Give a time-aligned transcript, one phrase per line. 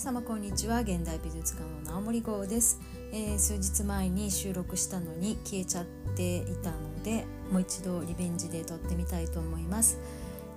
[0.00, 0.80] 様こんにちは。
[0.80, 2.80] 現代美術館の直森号です、
[3.12, 5.84] えー、数日前に収録したのに消えちゃっ
[6.16, 9.98] ていたのでもう一度リベンジで撮ってみたいと思います、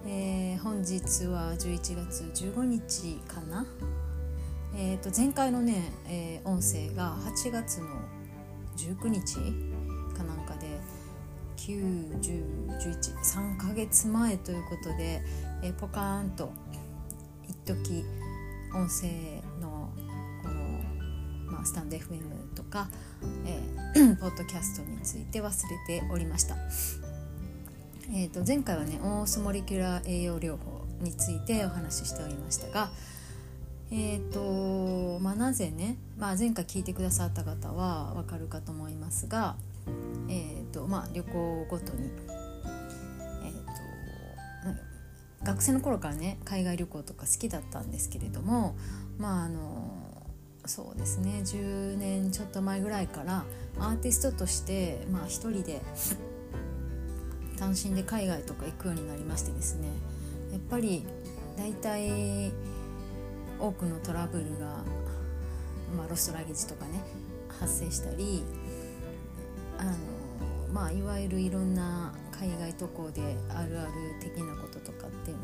[0.08, 3.66] えー、本日は11月15日かな。
[4.78, 7.88] えーと、前回のね、えー、音声が8月の
[8.78, 9.36] 19日
[10.16, 10.80] かなんかで
[11.58, 15.22] 91011 3ヶ月前ということで、
[15.62, 16.50] えー、ポカーンと
[17.50, 18.06] 一時
[18.74, 19.08] 音声
[19.62, 19.90] の
[20.42, 22.22] この、まあ、スタンド FM
[22.56, 22.88] とか、
[23.46, 25.46] えー、 ポッドキャストについて忘
[25.90, 26.56] れておりました。
[28.12, 32.90] えーと、前回はねオースモリキュラー栄養療法についてお話ししておりましたが、
[33.92, 39.56] えーとまあ、なぜね、まあ、前回聞いてくださった方は分かるかと思いますが、
[40.30, 42.10] えーとまあ、旅行ごとに
[45.44, 48.76] 学生の頃からね海外旅行とか好きだったんですけれども
[49.18, 50.04] まああの
[50.66, 53.44] そうですね10年ちょっと前ぐらいから
[53.80, 55.82] アーティストとしてまあ一人で
[57.58, 59.88] 単身で海外とか行くようになりましてですね
[60.52, 61.06] やっぱり
[61.58, 62.52] 大体
[63.60, 64.66] 多くのトラブルが、
[65.98, 67.02] まあ、ロストラゲージとかね
[67.60, 68.44] 発生したり
[69.78, 69.92] あの
[70.74, 75.44] まあいわゆるいろんな海外渡航であるある的なこととかっていうの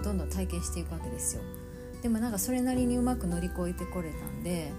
[0.00, 1.42] をどんどん体験していくわけですよ。
[2.02, 4.70] でもなんかそれなりにうまく乗り越えてこれたんで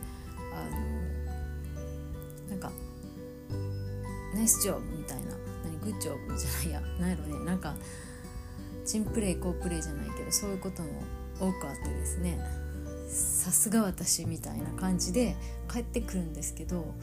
[0.54, 2.72] あのなんか
[4.36, 5.32] ナイスジョブみたいな
[5.64, 7.46] 何グッジョブじゃないや何やろね。
[7.46, 7.76] なんか
[8.86, 10.90] チンプレイ好プレイじゃないけどそういうことも
[11.40, 12.40] 多くあってですね。
[13.10, 15.36] さすが私みたいな感じで
[15.72, 16.94] 帰ってくるんですけど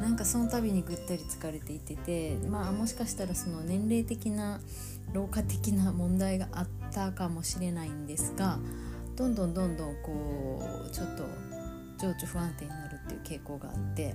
[0.00, 4.60] なんかその度にぐったり疲れていててまあもしかしたらその年齢的な
[5.12, 8.58] 老化的な問題があったかもしれないんですが
[9.16, 11.24] どんどんどんどんこうちょっと
[11.98, 14.14] 情緒不安定になるっていう傾向があって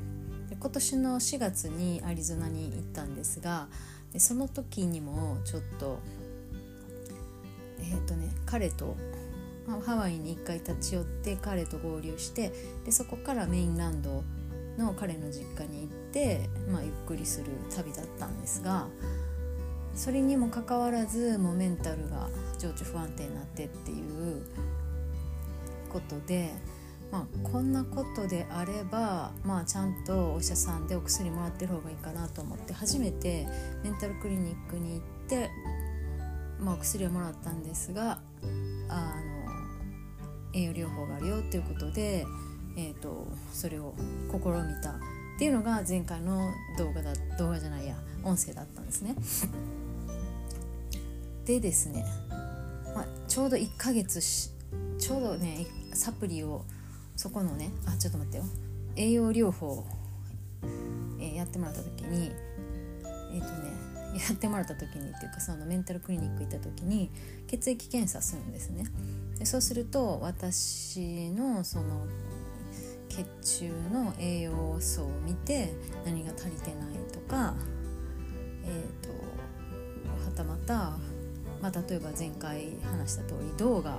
[0.50, 3.68] で今年の4月にアリゾナに行ったんですが
[4.14, 6.00] でその時にもちょっと
[7.80, 8.96] えっ、ー、とね彼と
[9.86, 12.52] ハワイに一回立ち寄って彼と合流して
[12.86, 14.24] でそこからメインランド
[14.78, 18.88] の彼の実家に行って、まあ、ゆっくりする旅だったんですが
[19.94, 24.44] それにもかかわらずもうメンタルが情緒不安定になってっていう
[25.90, 26.52] ことで、
[27.12, 33.48] まあ、こんなことであれば、まあ、ちゃんとお医者さんでお薬もらってる方がいいかなと思って初めて
[33.84, 35.50] メンタルクリニックに行って、
[36.60, 38.20] まあ、お薬をもらったんですが
[38.88, 39.42] あの
[40.54, 42.26] 栄養療法があるよっていうことで。
[42.78, 43.94] えーと、それを
[44.32, 44.94] 試みたっ
[45.40, 49.16] ていうのが前回の動画だ動画じゃないや音声だったんですね。
[51.46, 52.06] でですね、
[52.96, 54.52] まあ、ちょうど1ヶ月し
[55.00, 56.64] ちょうどねサプリを
[57.16, 58.44] そこのねあちょっと待ってよ
[58.96, 59.86] 栄養療法、
[61.20, 62.32] えー、やってもらった時に
[63.34, 63.72] えっ、ー、とね
[64.14, 67.10] やってもらった時にっていうかそのメンタルクリニック行った時に
[67.48, 68.86] 血液検査するんですね
[69.40, 72.06] でそうすると私のその
[73.12, 73.26] 血
[73.60, 75.74] 中の栄養素を見て
[76.06, 77.54] 何が足りてないとか、
[78.64, 80.98] えーと、はたまた、
[81.62, 83.98] まあ、例えば前回話した通り銅が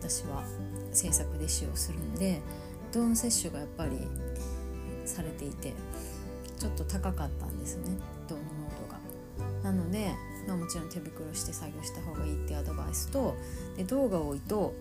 [0.00, 0.44] 私は
[0.92, 2.40] 制作で使用するんで
[2.92, 3.98] 銅の摂取がやっぱり
[5.04, 5.74] されていて
[6.58, 8.48] ちょっと高かったんですね銅の濃
[8.80, 8.96] 度が。
[9.62, 10.12] なので、
[10.48, 13.36] まあ、もちろん手袋して作業した方がいいっていうアドバイスと
[13.76, 14.74] で銅が多いと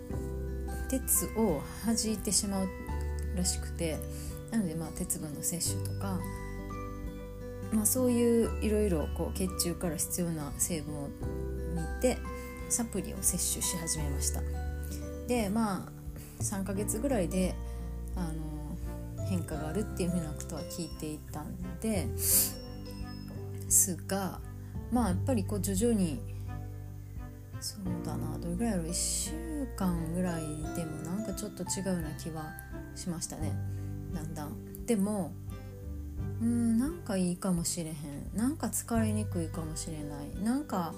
[0.87, 2.69] 鉄を弾いてしまう
[3.35, 3.97] らしくて
[4.51, 6.19] なのでまあ鉄分の摂取とか、
[7.71, 12.17] まあ、そういういろいろ血中から必要な成分を見て
[12.69, 14.41] サプリを摂取し始めました。
[15.27, 17.55] でまあ3ヶ月ぐらいで
[18.15, 22.55] あの変化があるっていうふうなことは聞いていたんです
[24.07, 24.39] が
[24.91, 26.19] まあやっぱりこう徐々に
[27.59, 30.43] そうだなどれぐらいやろう？1週間ぐらい
[30.75, 32.53] でもなんかちょっと違うような気は
[32.95, 33.53] しましたね。
[34.13, 34.85] だんだん。
[34.85, 35.33] でも
[36.41, 37.95] うんなんかいいかもしれへん。
[38.35, 40.43] なんか疲れにくいかもしれない。
[40.43, 40.93] なんか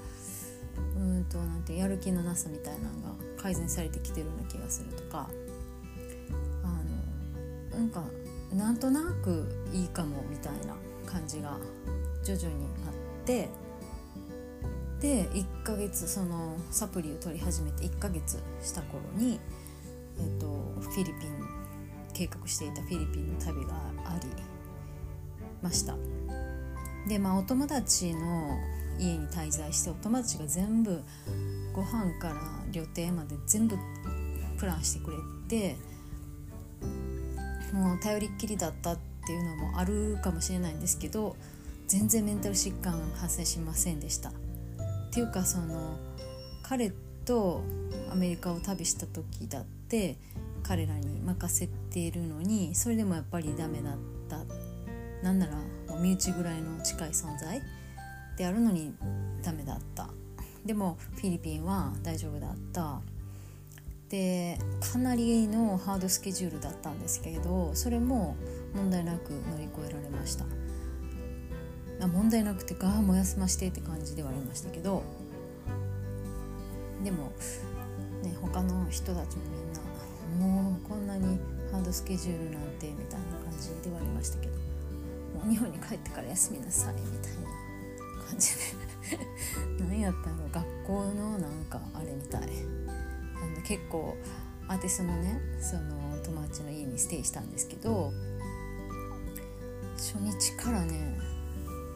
[0.95, 5.29] うんとなんてやる気のなさみたいなのが改善されてきてるような気がするとか。
[6.63, 6.67] あ
[7.73, 8.03] のなんか
[8.53, 11.57] なんとなくいいかもみたいな感じが
[12.23, 13.49] 徐々にあって。
[14.99, 19.39] で1ヶ月そのサプリを取り始めて1ヶ月した頃に、
[20.17, 20.47] えーと
[20.81, 21.56] フィリピン
[22.17, 23.73] 計画していたフィリピンの旅が
[24.05, 24.27] あり
[25.61, 25.95] ました
[27.07, 28.57] でまあお友達の
[28.97, 30.99] 家に滞在してお友達が全部
[31.73, 32.35] ご飯から
[32.71, 33.77] 旅程まで全部
[34.57, 35.17] プランしてくれ
[35.47, 35.75] て
[37.71, 41.35] もう頼りっきりだったっていうのもあるかもしれないんですけど
[41.87, 44.29] 全然メンタル疾患発生しませんでした。
[44.29, 44.33] っ
[45.11, 45.97] ていうかその
[46.63, 46.91] 彼
[47.25, 47.61] と
[48.11, 50.17] アメリカを旅した時だって
[50.67, 53.97] 彼らに任せているのにそれでもやっぱりダメだっ
[54.27, 54.43] た。
[55.23, 55.53] なんなら
[55.99, 57.61] 身内ぐらいの近い存在
[58.37, 58.93] であるのに
[59.41, 60.09] ダメだった。
[60.65, 63.01] でもフィリピンは大丈夫だった。
[64.09, 64.59] で
[64.91, 68.37] かなりのハードスケジュールだったんですけれどそれも
[68.73, 70.45] 問題なく乗り越えられました。
[72.07, 75.03] 問題なくてかもう休ましてって感じではありましたけど。
[77.03, 77.31] でも
[78.23, 79.79] ね他の人たちもみんな
[80.39, 81.39] もうこんなに
[81.71, 88.97] ハードスケジュールなんてみたいな感じではありましたけどもう日本に帰ってから休みなさいみたいな感じで。
[89.79, 92.41] 何やったの学校のなんかあれみたい。
[92.41, 94.15] あの結構
[94.67, 98.11] アーティストのねその友達の家にステイしたんですけど
[99.95, 101.17] 初日からね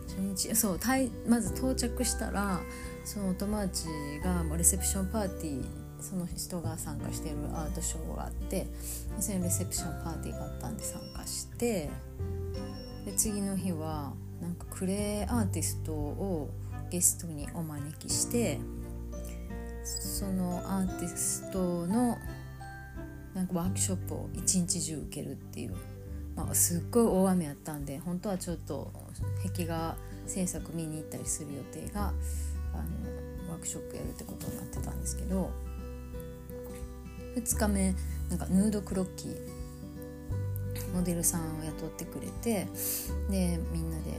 [0.08, 0.80] 初日そう
[1.28, 2.62] まず到着したら
[3.04, 3.88] その友達
[4.24, 8.68] がもうレセプションパーティーその人が参加しているアートショーがあって
[9.20, 11.90] そのレセプションパーティーがあったんで参加して
[13.06, 16.50] で次の日はなんかクレーアーティストを
[16.90, 18.60] ゲストにお招きして
[19.84, 22.18] そのアーティストの
[23.34, 25.76] なんかワークショップを一日中受けるっていう、
[26.36, 28.92] まあ、すっごい大雨やったんで本当はちょっと
[29.48, 29.96] 壁画
[30.28, 32.14] 制作見に行ったりする予定が
[32.74, 35.50] あのワークショップやるってことになってたんですけど
[37.36, 37.96] 2日目
[38.30, 39.38] なんかヌードクロッキー
[40.96, 42.68] モデルさんを雇ってくれて
[43.30, 44.14] でみんなで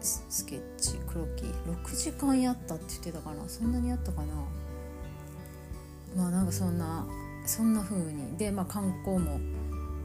[0.00, 1.52] スケッチクロッキー
[1.84, 3.46] 6時間やったって言ってたかな？
[3.46, 4.34] そんなにやったかな？
[6.16, 7.06] まあなんかそんな
[7.46, 8.36] そんな風に。
[8.36, 9.38] でまあ観光も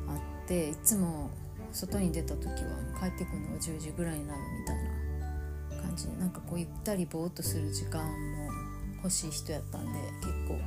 [0.07, 1.31] あっていつも
[1.71, 2.51] 外に出た時は
[3.00, 8.51] 帰ってくるのが10時ぐらいになるみたいな感じでなんかこうゆったりぼーっとする時間も
[8.97, 10.59] 欲しい人やったんで結構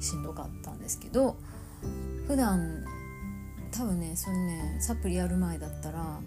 [0.00, 1.36] しんどかったんですけど
[2.26, 2.84] 普段
[3.72, 6.20] 多分ねそのねサプリやる前だったら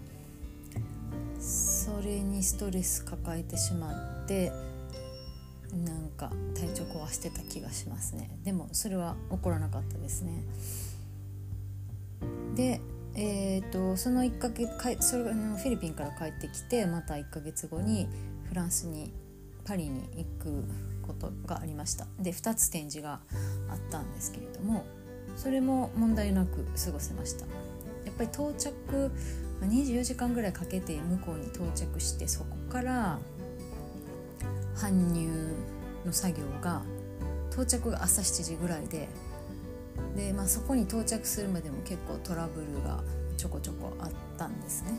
[1.38, 4.50] それにストレス抱えてしまって
[5.72, 8.30] なんか体調壊してた気がしますね。
[8.44, 10.44] でもそれは起こらなかったですね。
[12.54, 12.80] で
[13.16, 18.08] えーと、その1ヶ月それフィリピンから帰ってきてまた1ヶ月後に
[18.48, 19.12] フランスに
[19.64, 20.64] パリに行く
[21.06, 22.06] ことがありました。
[22.18, 23.20] で2つ展示が
[23.70, 24.84] あったんですけれども
[25.36, 27.46] それも問題なく過ごせました。
[28.04, 29.10] やっぱり到着
[29.62, 33.18] 24時間ぐらいかけて向こうに到着してそこから
[34.76, 35.54] 搬入
[36.04, 36.82] の作業が
[37.50, 39.08] 到着が朝7時ぐらいで
[40.16, 43.02] で、まあ、そこに到着するまでも結構トラブルが
[43.36, 44.98] ちょこちょこあったんですね。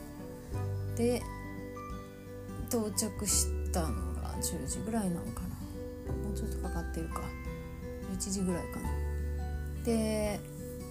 [0.95, 1.21] で
[2.69, 5.44] 到着したのが10時ぐらいなのかな
[6.13, 7.21] もうちょっとかかってるか。
[8.13, 8.89] 1時ぐらいかな。
[9.83, 10.39] で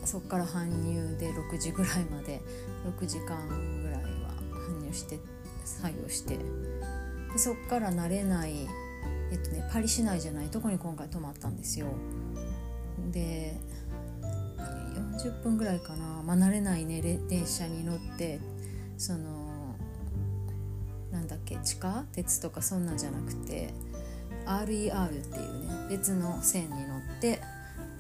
[0.05, 2.40] そこから搬入で6時ぐらいまで。
[2.84, 3.49] 6時間
[3.82, 4.34] ぐらいは
[4.69, 5.19] 搬入して
[5.64, 6.37] 作業して。
[7.32, 8.69] でそこから慣れない
[9.32, 11.87] えっとねパリ市内じゃないとこに今回泊まったんですよ。
[13.11, 13.59] で
[15.18, 18.38] 40分ぐらいかな、まあ、慣れないね電車に乗って
[18.99, 19.75] その
[21.11, 23.73] なんだっけ地下鉄とかそんなんじゃなくて。
[24.47, 27.41] RER っていうね別の線に乗って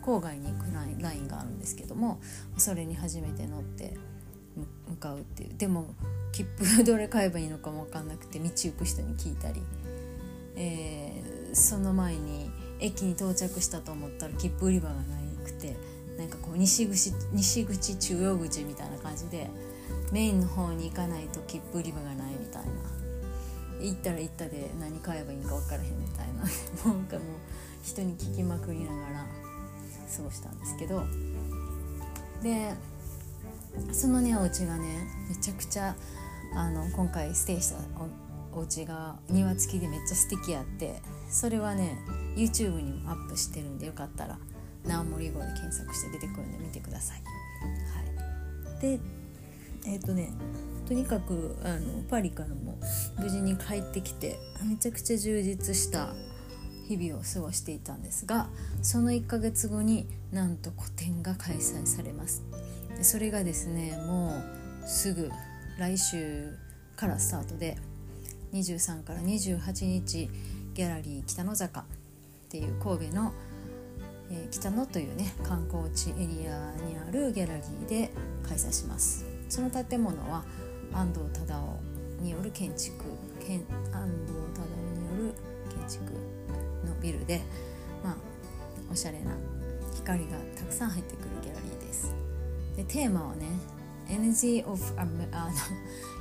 [0.02, 0.66] 郊外に行く
[1.00, 2.20] ラインがあるんですけども
[2.56, 3.96] それに初めて乗って
[4.88, 5.56] 向かうっていう。
[5.56, 5.94] でも
[6.32, 9.62] 切符どれ買えばいいのかも分かんなくて道行く人に聞いたり、
[10.56, 15.02] えー、その前に駅に到着したと思ったら切符売り場がな
[15.44, 15.76] くて
[16.18, 19.48] なんかこう西口西口中央口みたいな感じで
[20.12, 22.93] メインの方に行かないと切符売り場がないみたいな。
[23.80, 26.44] 行ったら行ったで何買えばいいんか分からへんみたいな。
[26.92, 27.24] なんかもう
[27.82, 29.26] 人に聞きまくりながら
[30.16, 31.04] 過ごしたんですけど。
[32.42, 32.74] で
[33.92, 35.96] そのねお家がねめちゃくちゃ
[36.54, 37.78] あの今回ステイした
[38.54, 41.00] おお家が庭付きでめっちゃ素敵やって。
[41.34, 41.98] それはね
[42.36, 44.38] YouTube にもアップしてるんでよかったら
[44.86, 47.22] 「ナオモリ号」で検索して出てくるんで見てください。
[48.72, 49.00] はい、で
[49.86, 50.32] えっ、ー、とね
[50.86, 52.78] とにかくあのパリからも
[53.18, 56.08] 無事に帰ってきてめちゃくちゃ充実した
[56.86, 58.48] 日々を過ごしていたんですが
[58.82, 62.44] その1ヶ月後になんと個展が開催されます。
[62.96, 64.42] でそれがですねも
[64.84, 65.30] うすぐ
[65.78, 66.56] 来週
[66.96, 67.78] からスタートで
[68.52, 70.30] 23から28日
[70.74, 71.84] ギャラリー北の坂っ
[72.50, 73.32] ていう神戸の、
[74.30, 78.10] えー、北野というね観光地エリアにあるギャラリーで
[78.46, 79.23] 開催します。
[79.48, 80.44] その建物は
[80.92, 81.54] 安藤忠
[82.20, 83.04] 雄による建築
[83.40, 83.62] 安藤
[84.54, 85.34] 忠雄による
[85.68, 86.12] 建築
[86.86, 87.42] のビルで
[88.02, 88.16] まあ
[88.90, 89.32] おしゃれな
[89.94, 92.14] 光がたくさん入ってくるギャラリーです。
[92.76, 93.46] でテーマはね
[94.08, 95.12] Energy of, あの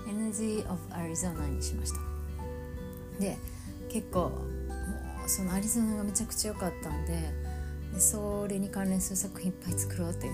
[0.08, 2.00] Energy of Arizona にしました。
[3.20, 3.38] で
[3.90, 4.38] 結構も
[5.26, 7.32] うそのアリゾナがめちゃくちゃ良かったんで
[7.94, 10.30] でそれに関連する作品いっぱい作ろうって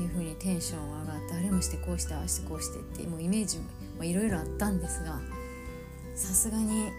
[0.00, 3.58] いう風にテンション上がってあれもしてこうしてああしてこうしてってもうイメージ
[3.96, 5.20] もいろいろあったんですが
[6.14, 6.90] さすがに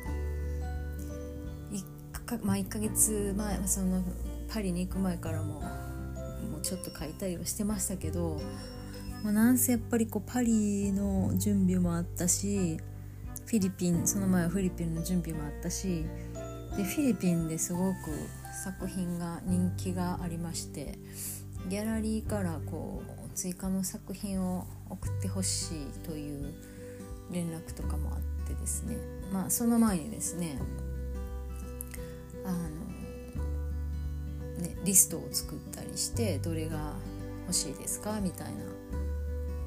[1.71, 4.03] 1, か、まあ、1ヶ月前その
[4.51, 8.41] パリに行く前からももうちょっと書いたりはしてましたけど、
[9.23, 12.79] まあ、なんせやっぱりこうパリの準備もあったし
[13.45, 16.05] フィリピンその前はフィリピンの準備もあったし
[16.77, 17.95] でフィリピンですごく
[18.63, 20.99] 作品が人気がありまして
[21.67, 26.53] ギャラリーからこう追加の作品を送ってほしいという
[27.31, 28.97] 連絡とかもあってですね。
[29.31, 30.57] まあその前にですね
[32.45, 32.59] あの
[34.63, 36.93] ねリストを作ったりしてどれが
[37.45, 38.19] 欲しいですか？
[38.21, 38.53] みたいな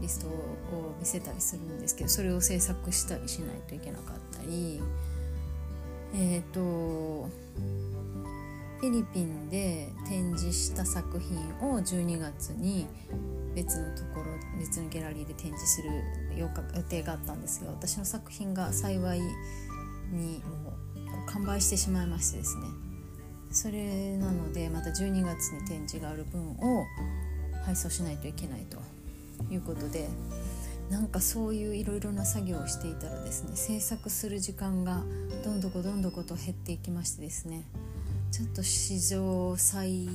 [0.00, 4.82] リストを見せたりするんですけどそれを制作したりしないといけなかったり
[6.14, 7.28] えっ、ー、と
[8.82, 12.88] フィリピンで展示した作品を12月に
[13.54, 14.24] 別のところ
[14.58, 15.88] 別のギャラリーで展示する
[16.36, 16.48] 予
[16.88, 19.20] 定があったんですが私の作品が幸い
[20.10, 22.64] にもう完売してしまいましてですね。
[23.52, 26.84] それなのでまた12月に展示がある分を
[27.64, 28.78] 配送しないといけないと
[29.48, 30.08] いうことで
[30.90, 35.04] なんかそういういろいろな作業をしていたらですね制作する時間が
[35.44, 37.64] どんどこどんどこと減っていきましてですね。
[38.32, 40.08] ちょっと史上最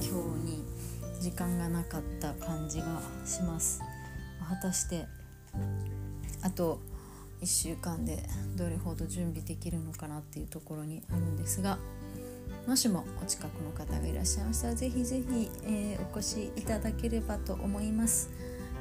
[0.00, 0.64] 強に
[1.20, 3.80] 時間がなかった感じがします。
[4.48, 5.06] 果たして
[6.42, 6.80] あと
[7.40, 8.18] 1週間で
[8.56, 11.78] どれほど準備できるのかなっていうところにあるんですが
[12.66, 18.30] もしもお近くの方がいらっしゃいましたらぜひぜひ、えー、お越しいただければと思います、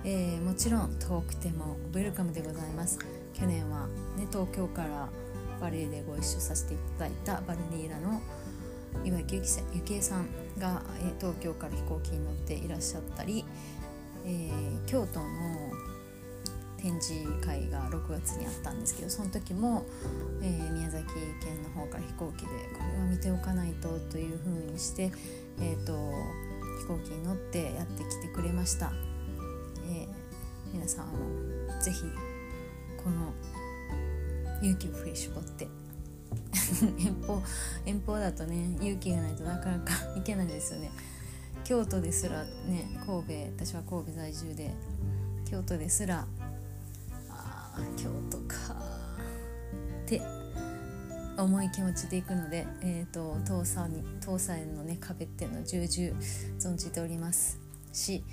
[0.03, 2.99] えー、もちろん遠くてもウェルカムでございます。
[3.33, 5.09] 去年は、ね、東京から
[5.59, 8.21] バレエでご一緒させていただいたバルニーラの
[9.03, 9.25] 岩井
[9.73, 13.45] ゆきえさんが、え、東京から飛行機に乗っていらっしゃったり、
[14.25, 15.25] えー、京都の
[16.77, 19.85] 展示会が6月にあったんですけどその時も、
[20.41, 21.03] えー、宮崎
[21.43, 22.51] 県の方から飛行機でこ
[22.93, 25.11] れは見ておかないとというふうにして、
[25.59, 25.93] えーと、
[26.81, 28.91] 飛行機に乗ってやってきてくれました、
[29.89, 30.07] えー、
[30.73, 32.03] 皆さんもぜひ
[33.03, 33.33] この
[34.61, 35.67] 勇気を振り絞って
[36.99, 37.41] 遠方
[37.85, 40.91] 遠方だとね勇気がないとなかなか行けないですよね。
[41.63, 44.71] 京都ですらね神戸私は神戸在住で
[45.49, 46.27] 京都ですら
[47.29, 48.75] あ京都か
[50.03, 50.21] って
[51.37, 56.21] 重い気持ちでいくので、えーと、東西に東西のね壁っていうのを重々
[56.59, 57.59] 存じております
[57.91, 58.23] し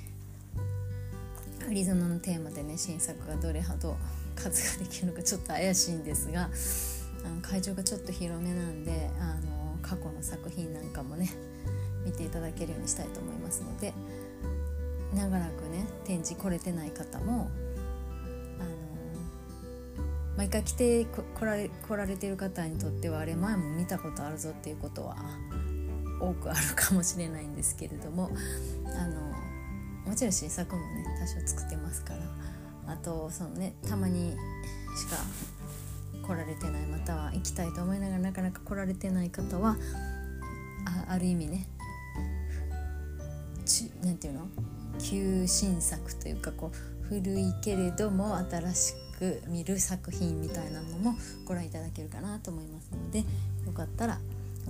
[1.68, 3.96] アリゾナのテーマでね新作がどれほど
[4.36, 6.48] 数ができるのかちょっと怪しいんですが
[7.24, 11.30] あの会場がちょっと広めなんであの過去の作品なんかもね
[12.04, 13.92] 見ていただけるようにしたいと思いますので
[15.14, 17.50] 長らくね展示来れてない方も
[20.36, 25.16] 毎回来て来られ来られてる方にとってはあれ前も見たことあるぞっていうことは
[26.20, 28.30] 多くあるかもしれないんですけれども
[28.86, 29.20] あの
[30.06, 34.32] もちろん新作もね多少作ってますからあとそのねたまに
[34.96, 35.16] しか
[36.32, 39.76] 来られてないまたは行きたいと思いながらなかなか来られてない方は
[41.08, 41.66] あある意味ね
[44.02, 44.48] 何て言うの？
[44.98, 53.20] 旧新作というかこう古いけれども新しく見る作品みたいなのもご覧いただけるかなと思いますので
[53.66, 54.18] よかったら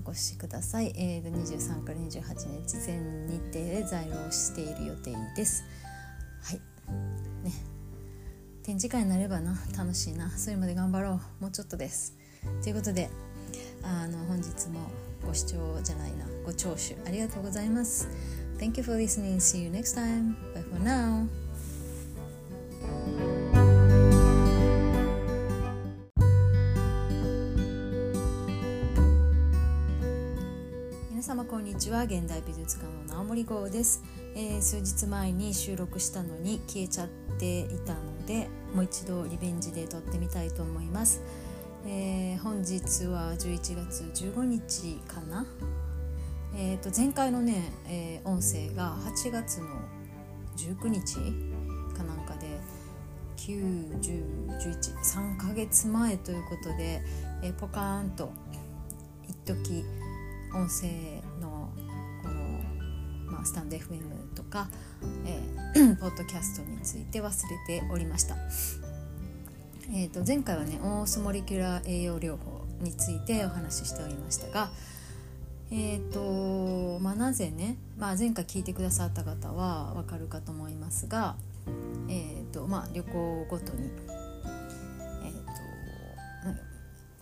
[0.04, 5.64] お越しください、えー、23から28日全日程で在労している予定です。
[6.42, 6.60] はい。
[7.44, 7.71] ね。
[8.62, 12.14] 展示会になればな楽しいなそれまで頑張ろうもうちょっとです
[12.62, 13.10] ということで
[13.82, 14.80] あの本日も
[15.26, 18.08] ご視聴じゃないなご聴取ありがとうございます
[18.62, 19.40] Thank you for listening.
[19.40, 20.36] See you next time.
[20.54, 21.26] Bye for now.
[31.22, 32.02] 皆様こんにちは。
[32.02, 34.02] 現代美術館の直森号です、
[34.34, 41.22] えー、数日前に収録したのに消えちゃっていたのでもう一度リベンジで撮ってみたいと思います、
[41.86, 45.46] えー、本日は11月15日かな。
[46.56, 49.68] えー、と前回のね、えー、音声が8月の
[50.56, 51.14] 19日
[51.96, 52.58] かなんかで
[53.36, 57.00] 91011ヶ月前ということで、
[57.44, 58.32] えー、ポカーンと
[59.28, 59.84] 一時
[60.54, 60.86] 音声
[61.40, 61.70] の
[62.22, 62.34] この、
[63.32, 64.00] まあ、スタンド FM
[64.34, 64.68] とか、
[65.24, 67.30] えー、 ポッドキャストについて忘
[67.70, 68.36] れておりました。
[69.94, 74.70] えー、と前回はねオースモリキュラー栄養療法についてお話ししておりましたが、
[75.70, 81.36] えーとまあ、なぜね、まあ、前回聞いてくださった方は分かるかと思いますが、
[82.08, 83.90] えーとまあ、旅行ごとに、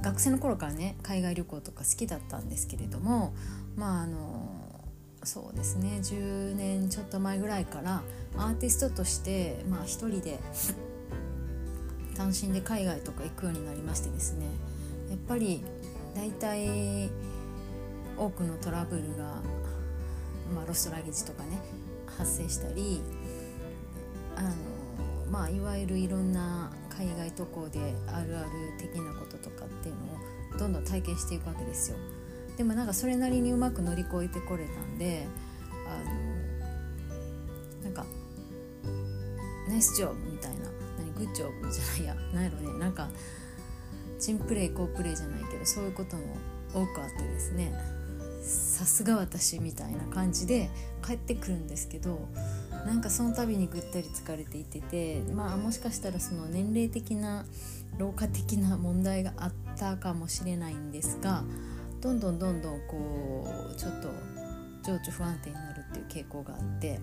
[0.03, 3.35] 学生の頃からね海外旅行とか好きだったんですけれども
[3.77, 4.61] まああの
[5.25, 8.03] そうですね10年ちょっと前ぐらいから
[8.37, 10.39] アーティストとして、まあ、一人で
[12.17, 14.47] 単身で海外とか行くようになりましてですね
[15.11, 15.63] やっぱり
[16.15, 17.11] 大体
[18.17, 19.25] 多くのトラブルが、
[20.55, 21.59] まあ、ロストラゲージとかね
[22.07, 23.01] 発生したり
[24.37, 24.51] あの、
[25.31, 30.03] まあ、いわゆるいろんな海外渡航であるある的なこととかっていうの
[30.57, 31.97] をどんどん体験していくわけですよ。
[32.59, 35.27] でもなんかそれなりにうまく乗り越えてこれたんで
[35.87, 35.97] あ
[37.81, 38.05] のなんか
[39.67, 40.67] 「ナイスジョブ」みたいな
[40.99, 43.09] 「何グッジョブ」じゃないや何やろねなんか
[44.19, 46.37] チンプレイ好プレイじゃないけどそういうことも
[46.75, 47.73] 多くあってですね
[48.41, 50.71] さすが私みたいな感じで
[51.07, 52.29] 帰ってくるんですけど
[52.87, 57.45] なんかその度にぐったり疲れていててまあもしかしたらその年齢的な
[57.99, 61.45] 老化的な問題があったかもしれないんですが
[62.01, 64.09] どんどんどんどんこうちょっと
[64.83, 67.01] 情緒不安定になるっていう傾向があって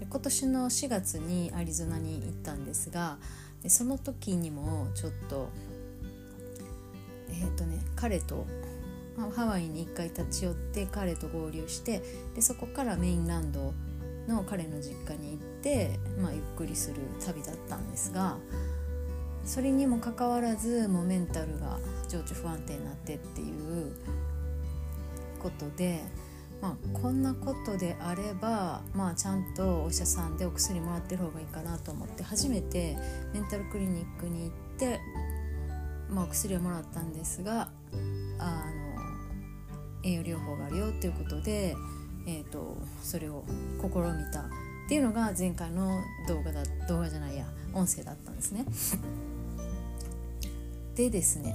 [0.00, 3.18] で今年の4月にアリゾナに行ったんですが
[3.62, 5.50] でその時にもちょっと
[7.28, 8.46] えっ、ー、とね彼と
[9.28, 12.02] ハワイに一回立ち寄って彼と合流して
[12.34, 13.74] でそこからメインランド
[14.28, 18.38] の彼の実家に行って、まあ、ゆっくりする旅だったんですが
[19.44, 21.78] それにもかかわらずもうメンタルが
[22.08, 23.92] 情緒不安定になってっていう
[25.40, 26.02] ことで、
[26.60, 32.96] まあ、こんなことであれば、まあ、ちゃんとお医者さんでお薬もらってる方がいいかなと思って初めて
[33.32, 35.00] メンタルクリニックに行って、
[36.10, 37.70] まあ、お薬をもらったんですが
[38.38, 38.79] あの
[40.02, 41.76] 栄養療法があるよっていうことで、
[42.26, 43.44] えーと、それを
[43.80, 43.92] 試み
[44.32, 44.44] たっ
[44.88, 48.64] ていうのが前回の動画だ動画じゃないや音声だったんですね。
[50.96, 51.54] でですね、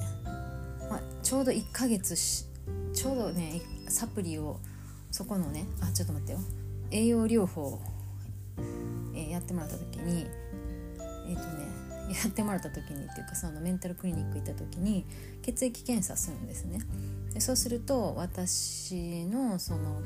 [0.89, 2.45] まあ、ちょうど1ヶ月し
[2.93, 4.59] ちょうどねサプリを
[5.11, 6.39] そこのねあちょっと待ってよ
[6.91, 7.79] 栄養療法、
[9.13, 10.25] えー、やってもらった時に
[11.27, 15.05] えっ、ー、とねやってもらった時にっていうかそのメンタルクリニック行った時に
[15.41, 16.79] 血液検査するんですね。
[17.33, 20.01] でそうすると私のその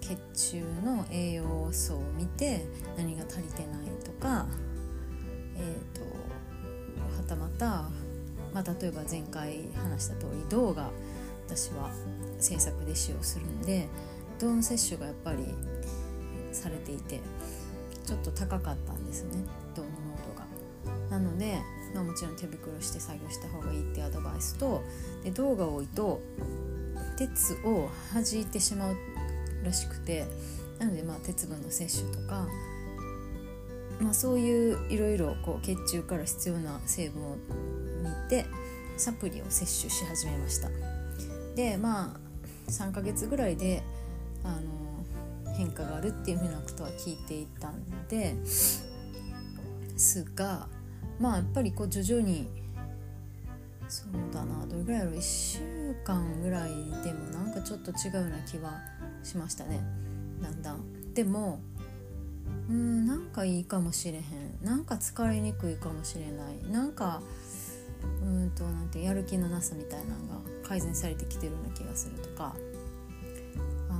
[0.00, 0.16] 血
[0.50, 2.64] 中の栄養素を見て
[2.96, 4.46] 何が足りてないとか
[5.56, 7.66] えーと、はたまた、
[8.52, 10.90] まあ、例えば前回話した通り銅が
[11.46, 11.90] 私は
[12.38, 13.88] 制作で使用するんで
[14.38, 15.44] 銅の摂取がやっぱり
[16.52, 17.20] されていて
[18.04, 19.44] ちょっと高かったんですね。
[21.12, 21.58] なので
[21.94, 24.82] まあ、もちろん手袋して作業した方がいいっていうアドバイスと
[25.22, 26.22] で銅が多いと
[27.16, 28.96] 鉄を弾いてしまう
[29.62, 30.26] らしくて
[30.78, 32.48] なのでまあ鉄分の摂取とか、
[34.00, 37.36] まあ、そういういろいろ血中から必要な成分を
[38.02, 38.46] 見て
[38.96, 40.68] サプリを摂取し始めました。
[41.54, 43.82] でまあ3ヶ月ぐらいで
[44.44, 48.82] あの変化があるっていうふうなことは聞いていたんです
[50.34, 50.68] が
[51.18, 52.48] まあやっぱりこう徐々に
[53.88, 56.70] そうだなどれぐらいやろう1週間ぐらい
[57.04, 58.80] でもなんかちょっと違うような気は
[59.22, 59.80] しましたね。
[60.40, 61.12] だんだん。
[61.14, 61.60] でも
[62.68, 64.22] うんなんかいいかもしれへん。
[64.64, 66.72] なんか疲れにくいかもしれない。
[66.72, 67.20] なんか
[68.22, 72.54] うんとなんてやる気のなさみたいなのが改善されてきてるような気がするとか。
[73.90, 73.92] あ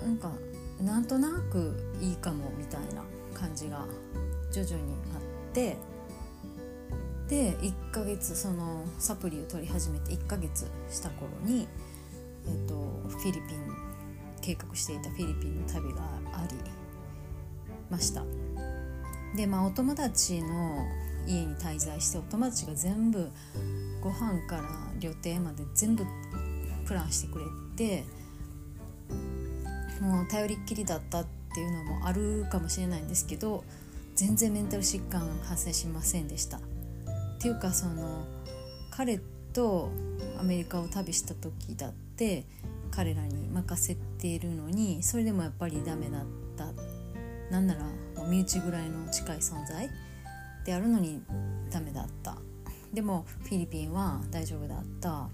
[0.00, 0.30] のなんか
[0.80, 3.02] なんとなくいいかもみたいな
[3.34, 3.84] 感じが
[4.52, 5.76] 徐々にあって。
[7.28, 11.66] で1ヶ月そのサプリを取り始めて1ヶ月した頃に、
[12.46, 12.74] えーと、
[13.08, 13.84] フィリピン
[14.42, 16.56] 計画していたフィリピンの旅があり
[17.88, 18.22] ました。
[19.36, 20.86] でまあお友達の
[21.26, 23.30] 家に滞在してお友達が全部
[24.00, 24.62] ご飯から
[25.00, 26.04] 旅程まで全部
[26.86, 27.44] プランしてくれ
[27.76, 28.04] て
[30.00, 33.64] もう頼りっきりだったっていうのもあるかもしれないんですけど
[34.14, 36.60] 全然メンタル疾患発生しませんでした。
[37.44, 38.24] ていうかその
[38.90, 39.20] 彼
[39.52, 39.90] と
[40.40, 42.46] アメリカを旅した時だって
[42.90, 46.24] 彼らに任せているのにそれでもやっぱりダメだっ
[46.56, 46.72] た。
[47.50, 47.80] なんなら
[48.26, 49.90] 身内ぐらいの近い存在
[50.64, 51.20] であるのに
[51.70, 52.38] ダメだった。
[52.94, 55.28] でもフィリピンは大丈夫だった。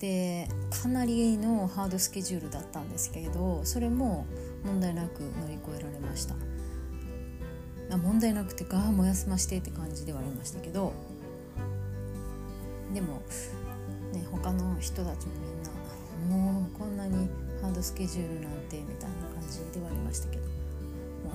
[0.00, 0.48] で
[0.82, 4.26] かなりのハードスケジュールだったんですけれどそれも
[4.64, 6.34] 問題なく乗り越えられました。
[7.90, 10.92] 問題なくてかもう休ましてって感じではありましたけど
[12.92, 13.22] でも
[14.12, 15.32] ね他の人たちも
[16.28, 17.28] みんなもうこんなに
[17.62, 20.50] ハードスケジュールなんてみたいな感じではありましたけども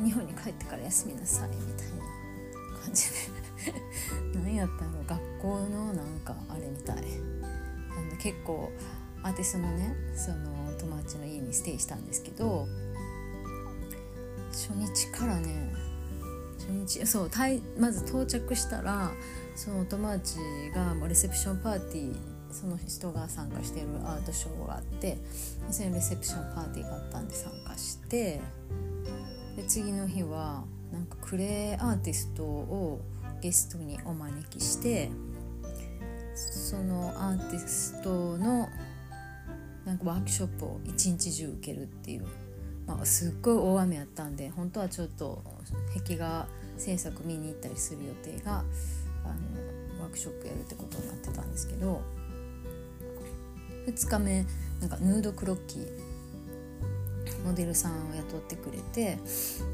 [0.01, 3.41] う日本に帰ってから休みなさいみたいな感じで。
[4.33, 5.03] 何やったの？
[5.03, 6.97] 学校のなんかあれみたい。
[7.91, 8.71] あの結構
[9.23, 12.67] アーティストのねその友達の家にステイしたんですけど
[14.51, 15.71] 初日からね
[17.05, 17.29] そう
[17.79, 19.12] まず到着したら
[19.55, 20.38] その友達
[20.73, 22.15] がもうレセプションパーティー
[22.51, 25.17] その人が参加しているアートショーがあって
[25.69, 28.41] そのレセプションパーティーがあったんで参加して
[29.55, 33.01] で次の日はなんかクレーアーティストを
[33.41, 35.10] ゲストにお招きして
[36.36, 38.69] そのアーティストの
[39.86, 42.25] なんかワークショップを一日中受けるっていう、
[42.86, 45.41] まあ、すっごい大雨やったんで本当はちょっと
[45.97, 46.47] 壁画
[46.81, 48.63] 制作見に行ったりする予定が
[49.23, 52.01] あのワークショップやるってことになってたんですけど
[53.87, 54.45] 2日目
[54.79, 55.87] なんかヌードクロッキー
[57.45, 59.17] モデルさんを雇ってくれて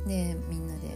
[0.06, 0.92] でみんなで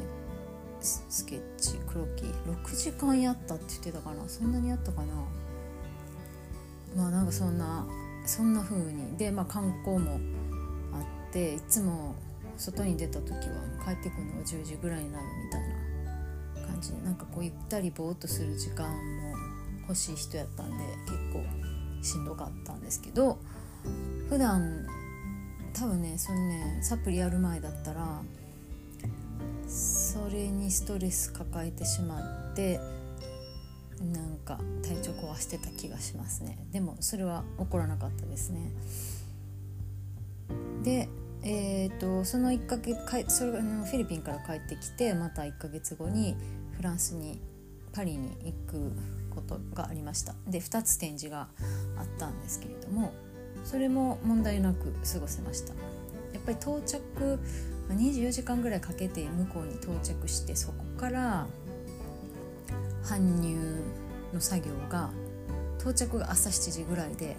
[0.82, 2.34] スケッチクロッキー
[2.66, 4.28] 6時間やったって言ってたかな？
[4.28, 5.14] そんなにやったかな？
[6.96, 7.86] まあなんかそんな
[8.26, 9.16] そんな風に。
[9.18, 10.20] でまあ観光も
[10.94, 12.16] あっていつも
[12.58, 13.38] 外に出た時は
[13.86, 15.76] 帰ってくるのが10時ぐらいになるみたいな
[16.82, 17.06] 感じ。
[17.06, 19.36] なんかこうゆったりぼーっとする時間も
[19.88, 23.38] 欲しい人やったんで結構しんどかったんですけど
[24.30, 24.88] 普段
[25.74, 28.22] 多分ねそのねサプリやる前だったら
[29.68, 32.80] それにストレス抱えてしまって
[34.14, 36.58] なんか体調壊してた気がしますね。
[36.72, 38.72] でもそれは起こらなかったですね。
[40.84, 41.08] で
[41.44, 46.36] えーと、その1ヶ月かそれフィリピンから帰ってきてまた1ヶ月後に
[46.82, 47.40] フランスに
[47.94, 48.92] パリに行く
[49.36, 51.48] ことがありましたで2つ展示が
[51.96, 53.14] あったんですけれども
[53.64, 55.74] それも問題なく過ごせました
[56.34, 57.40] やっぱり到着
[57.90, 61.46] 24時間ぐらいかけて向こうに到着してそこから
[63.04, 63.60] 搬入
[64.34, 65.12] の作業が
[65.78, 67.38] 到着が朝7時ぐらいで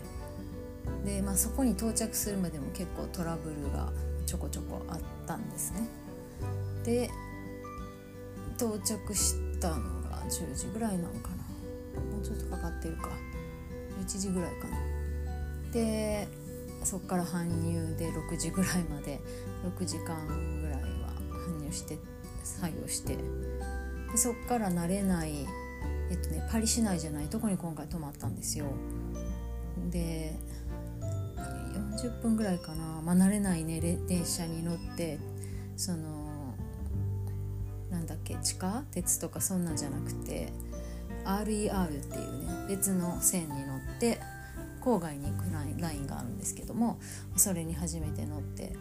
[1.04, 3.90] で、まあ、そこに到着するまでも結構トラブルが
[4.24, 5.88] ちょこちょこあったんですね。
[6.84, 7.10] で
[8.62, 12.00] 到着したのが10時ぐらいなのかな。
[12.00, 13.10] もうちょっとかかってるか。
[14.00, 14.76] 1時ぐらいかな。
[15.72, 16.28] で
[16.84, 19.20] そこから搬入で6時ぐらいまで。
[19.78, 20.16] 6時間
[20.60, 20.88] ぐらいは
[21.46, 21.98] 搬入して
[22.44, 23.16] 作業して。
[23.16, 25.46] でそこから慣れない
[26.10, 28.66] えっとねパリ市内じゃないとこに今回泊まったんですよ。
[29.90, 30.38] で
[31.98, 35.18] 40分ぐらいかな、まあ、慣れないね電車に乗って
[35.76, 36.21] その
[37.92, 38.34] なんだっけ？
[38.42, 38.82] 地下？
[38.90, 40.52] 鉄とかそんなんじゃなくて
[41.24, 44.18] RER っていうね別の線に乗って
[44.80, 45.44] 郊外に行く
[45.80, 46.98] ラインがあるんですけども
[47.36, 48.74] それに初めて乗って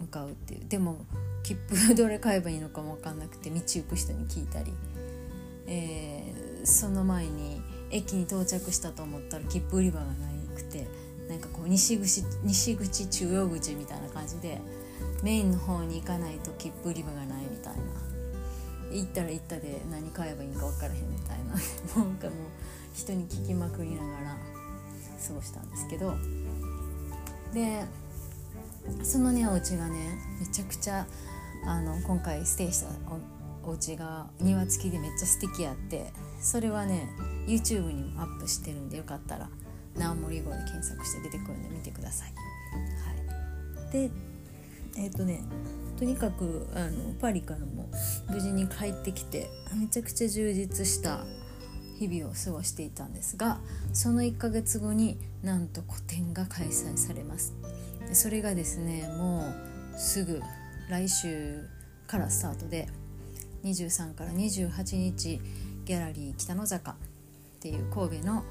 [0.00, 0.68] 向かうっていう。
[0.68, 1.04] でも
[1.44, 4.72] 切符どれ買えばいいのかも分かんなくて道行く人に聞いたり、
[5.66, 7.60] えー、その前に
[7.90, 10.12] 駅に到着したと思ったら切符売り場がな
[10.56, 10.88] くて
[11.28, 14.60] なんかこう西口西口中央口みたいな感じで
[15.22, 17.82] メインの方に行かないと切符売り場がないみたいな。
[18.94, 21.54] 行ったら行ったで何買えばいいんか分からへんみたいな。
[22.02, 22.34] なんかもう
[22.94, 24.36] 人に聞きまくりながら
[25.26, 26.14] 過ごしたんですけど。
[27.52, 27.84] で
[29.02, 31.06] そのねお家がねめちゃくちゃ
[31.64, 32.88] あの今回ステイした
[33.64, 37.08] おお家が庭付きでめっちゃ素敵やってそれはね
[37.46, 39.48] YouTube にもアップしてるんでよかったら
[39.96, 42.34] ナモリ号で検索して出てくるんで見てください。
[43.78, 44.10] はい、で
[44.96, 45.40] えっ、ー、とね
[45.98, 47.88] とにかくあのパリからも
[48.28, 51.20] 無事に帰ってきてめちゃくちゃ充実した
[51.98, 53.58] 日々を過ごしていたんですが
[53.92, 57.54] その1ヶ月後になんと個展が開催されます。
[58.12, 59.52] それがですねも
[59.94, 60.42] うすぐ
[60.88, 61.66] 来週
[62.06, 62.88] からスタートで
[63.64, 65.40] 23から28日
[65.84, 66.94] ギャラリー北野坂っ
[67.60, 68.44] ていう神戸の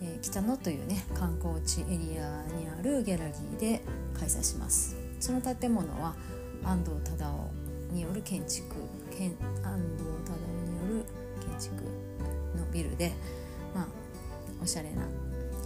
[0.00, 3.82] えー、北野というね観光地エリアにあるギャラリーで
[4.18, 4.96] 開催します。
[5.20, 6.14] その建物は
[6.64, 7.24] 安藤忠
[7.90, 8.74] 雄による建築
[9.12, 11.04] 安藤忠雄による
[11.40, 11.84] 建築
[12.56, 13.12] のビルで
[13.74, 13.86] まあ
[14.62, 15.02] おしゃれな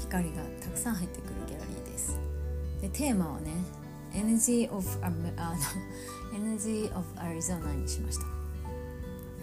[0.01, 2.19] 光がたくさん入ってくるギャラリーです。
[2.81, 3.53] でテーマはね
[4.13, 5.17] Energy of, あの
[6.35, 8.25] Energy of Arizona にしました。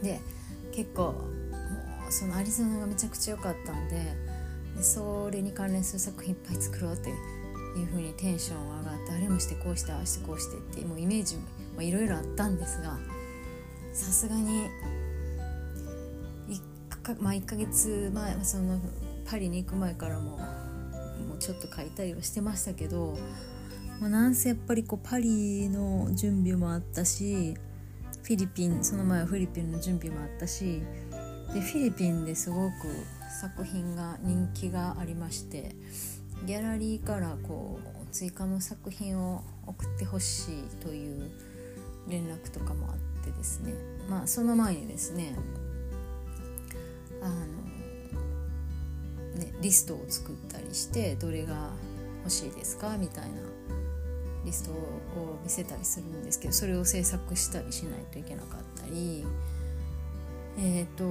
[0.02, 0.20] で
[0.72, 1.14] 結構も
[2.10, 3.96] うそのアリゾナがめちゃくちゃ良かったんで
[4.76, 7.14] でそれに関連する作品いっぱい作ろうって
[7.80, 11.38] いう風にテンション上がってあれもしてこうしてああしてこうしてってもうイメージ
[11.76, 12.98] もいろいろあったんですが
[13.94, 14.70] さすがに
[16.50, 18.80] 1か,、まあ、1ヶ月前その
[19.30, 23.18] パリに行く前からももうちょっと書いたりはしてましたけど、
[24.00, 27.56] まあ、なんせやっぱりこうパリの準備もあったし
[28.24, 30.82] フィリピンその前はフィリピンの準備もあったし
[31.54, 32.74] でフィリピンですごく
[33.42, 35.76] 作品が人気がありまして
[36.46, 41.32] ギャラリーからこう追加の作品を送ってほしいという
[42.08, 43.74] 連絡とかもあってですね。
[44.10, 45.36] まあその前にですね
[47.22, 47.36] あの
[49.40, 51.72] ねリストを作ったりしてどれが
[52.24, 52.98] 欲しいですか？
[52.98, 53.42] みたいな
[54.46, 59.26] リストを見せたりするんですけどそれを制作したりしないといけなかったり
[60.60, 61.04] えっ、ー、と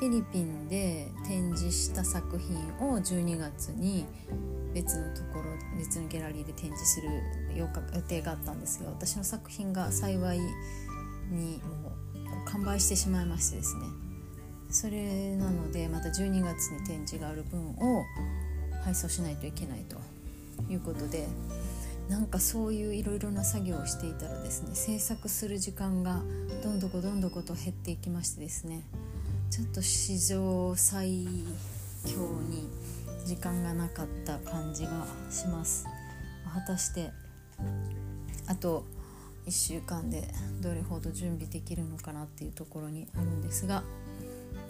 [0.00, 2.56] フィリピンで展示した作品
[2.88, 4.06] を12月に
[4.72, 5.44] 別のところ
[5.78, 7.08] 別のギャラリーで展示する
[7.54, 7.68] 予
[8.08, 10.38] 定があったんですが私の作品が幸い
[11.30, 13.82] にもう完売してしまいましてですね。
[14.70, 18.04] それなのでまた12月に展示がある分を
[18.82, 19.98] 配送しないといけないと
[20.72, 21.28] いうことで
[22.08, 26.22] なんかそういういろいろな作業をしていたらですね制作する時間が
[26.62, 28.82] どんどこどんどこと減っていきましてですね。
[29.50, 31.26] ちょっと史上最
[32.06, 32.68] 強に
[33.24, 35.86] 時間がなかった感じがします
[36.52, 37.10] 果たして
[38.46, 38.84] あと
[39.46, 40.28] 1週間で
[40.60, 43.82] どれほど準備できるのかなっていうところにあるんですが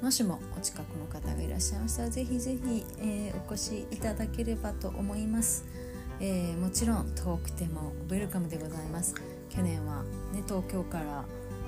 [0.02, 5.66] もしもお近くの方がいらっしゃいましたらぜひぜひ、えー、お越しいただければと思います。
[6.20, 9.14] えー、もちろん遠くてもウェルカムでございます
[9.48, 10.02] 去年は、
[10.34, 11.24] ね、東京から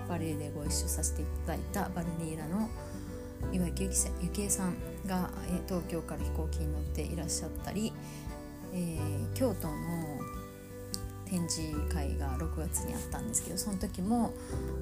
[0.08, 2.68] バレエでご一緒させていただいたバルニーラの
[3.50, 4.76] 岩井幸恵さん
[5.06, 7.92] が、え、東京から飛行機に乗っていらっしゃったり、
[8.72, 9.74] えー、京都の
[11.24, 14.34] 展示会が6月にあったんですけどその時も、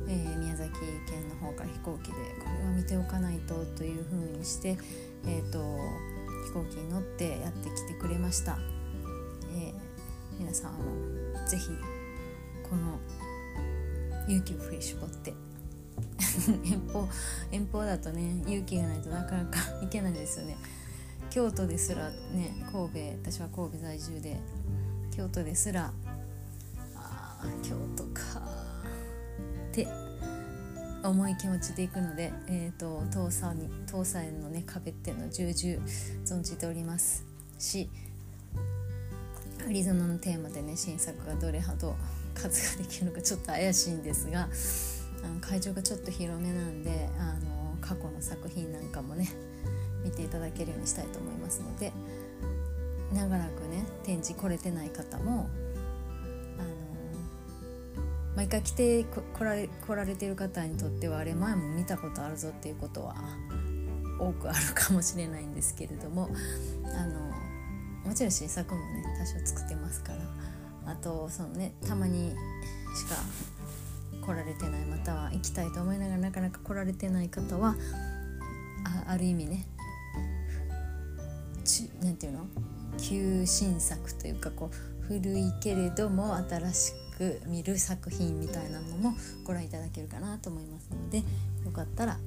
[0.09, 0.71] えー、宮崎
[1.09, 2.19] 県の方から飛行機でこ
[2.59, 4.77] れは見ておかないとというふうにして、
[5.27, 5.61] えーと
[6.51, 8.59] 飛行機に乗ってやってきてくれました。
[9.55, 9.75] えー、
[10.39, 10.81] 皆さんも
[11.47, 11.69] ぜひ
[12.69, 12.99] この
[14.29, 15.33] 勇気を振り絞って
[16.65, 17.09] 遠方
[17.51, 20.57] 遠方だとね勇気がないとなかなか行けないですよね。
[21.31, 24.37] 京都ですらね神戸私は神戸在住で
[25.13, 25.93] 京都ですら
[26.97, 28.43] あ京都か
[29.71, 29.87] って
[31.03, 35.87] 重い気持ちで行くので、えーと、と東西に東西のね壁っていうのを重々
[36.27, 37.25] 存じております。
[37.59, 37.89] し
[39.67, 41.95] アリゾナのテーマでね新作がどれほど
[42.35, 44.49] 数ができるのかちょっと怪しいんですが
[45.25, 49.29] あの会場がちょっと広めなんであの過去の作品なんかもね
[50.05, 51.93] 見ていただけるようにしたいと思いますので
[53.13, 55.49] 長らくね展示来れてない方も
[56.59, 56.69] あの
[58.37, 63.17] 毎回来て来られ来られてる方にとってはあれ前も見たことあるぞっていうことは
[64.19, 66.29] 多くあるかもしれないんですけれども
[66.85, 67.31] あの
[68.05, 73.17] もちろん新作もね多少作ってますからあとそのねたまにしか
[74.21, 77.75] 来られてないまたは行きたいと思いながらなかなか来られてない方は
[79.07, 79.67] あある意味ね
[82.03, 82.47] 何て言うの？
[82.99, 91.19] 旧新作というかこう古いけれども新しく見る作品みたいなのもご覧いただけるかなと思いますので
[91.65, 92.19] よかったら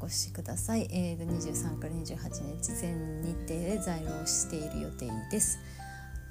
[0.00, 5.58] お越しください、えー、23から28日全日程で在労している予定です。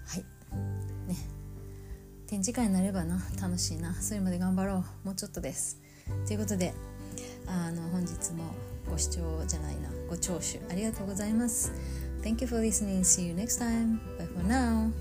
[0.08, 0.26] はい。
[1.08, 1.35] ね。
[2.28, 5.80] 展示会になればな楽しいなそれまで頑張ろうもうちょっとです
[6.28, 6.74] ということで
[7.48, 8.44] あの本日も
[8.90, 11.72] ご視聴じゃないなご聴取ありがとうございます
[12.24, 13.04] Thank you for listening.
[13.04, 14.00] See you next time.
[14.18, 14.92] Bye for now.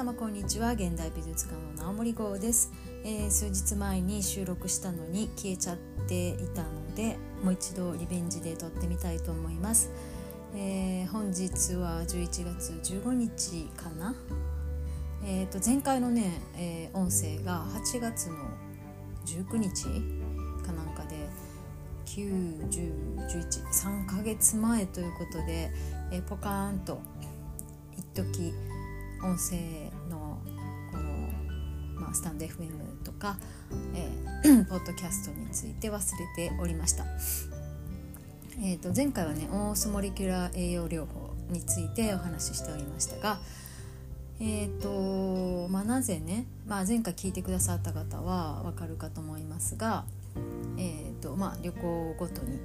[0.00, 2.72] 様こんにちは現代美術館の直森号です、
[3.04, 5.76] えー、数日前に収録したのに消えちゃっ
[6.08, 9.90] ていたのでもう一度リベンジで撮ってみたいと思います、
[10.54, 14.14] えー、本日は11月15日かな。
[15.22, 18.36] えー、と前回のね、えー、音声が8月の
[19.26, 19.84] 19日
[20.64, 21.28] かなんかで
[22.06, 25.70] 91011ヶ月前ということで、
[26.10, 27.02] えー、ポカーンと
[27.98, 28.54] 一時
[29.22, 30.38] 音声の
[30.90, 31.02] この、
[32.00, 32.70] まあ、スタンド FM
[33.04, 33.36] とか
[33.94, 37.04] えー、 ポッドキャストについて忘れておりました。
[38.62, 43.38] えーと、前回はねオースモリキュラー栄養療法についてお話ししておりましたが、
[44.38, 50.04] えーとまあ、なぜね、まあ、前回聞いてくださった方は分かるかと思いますが、
[50.78, 52.58] えーとまあ、旅行ごとに、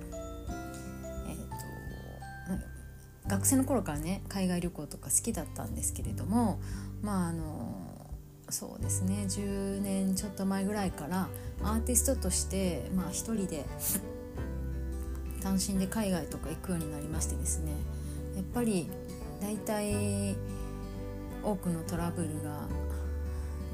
[1.28, 6.60] えーと、学生の頃からね海外旅行とか好きだったんですけれども
[7.02, 7.85] まああの
[8.50, 11.28] そうですね10年ちょっと前ぐらいから
[11.64, 13.66] アーティストとして、まあ、一人で
[15.42, 17.72] 単身で海外とか行くようになりましてですね
[18.36, 18.90] やっぱり
[19.42, 20.36] 大体
[21.44, 22.50] 多くのトラブルが、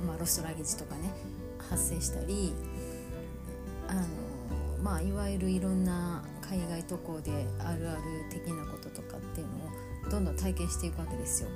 [0.06, 1.12] まあ、ロストラゲージとかね
[1.58, 2.54] 発生したり
[3.88, 4.02] あの、
[4.84, 9.54] まあ、いわゆるいろんな海外渡航であるある的なこととかっていうの
[10.08, 11.50] をどんどん体験していくわけですよ。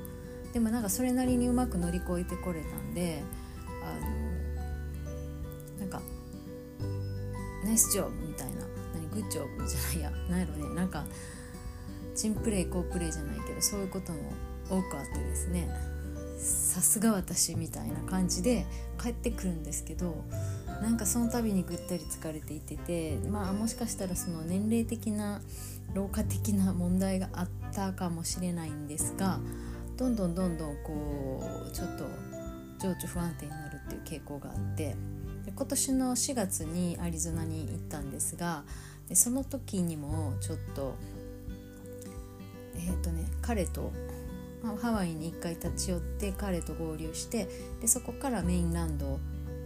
[0.56, 3.22] でもなんかそれなりにうまく乗り越えてこれたんで
[3.84, 3.88] あ
[5.76, 6.02] のなんか
[7.66, 8.62] ナイスジョブみたいな
[8.94, 11.04] 何グッジョブじゃないや何やろねなんか
[12.16, 14.32] チンプレイ好プレイじゃないけどそういうことも
[14.70, 15.70] 多くあってですね
[16.40, 18.66] さすが私みたいな感じで
[18.98, 20.24] 帰ってくるんですけど
[20.82, 25.42] なんかその度にぐったり疲れていててまあもしかしたらその年齢的な
[25.94, 29.42] 老化的な問題があったかもしれないんですが
[29.98, 32.06] どんどんどんどんこうちょっと
[32.80, 34.96] 情緒不安定になるっていう傾向があって
[35.46, 38.64] で今年の4月にアリゾナに行ったんですが
[39.08, 40.96] でその時にもちょっと
[42.76, 43.92] えっ、ー、とね彼と
[44.64, 47.48] まハワイに一回立ち寄って彼と合流して
[47.82, 49.20] でそこからメインランド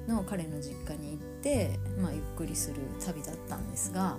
[0.07, 4.17] の彼の実家に行って、まあ、ゆっくりする旅だったんですが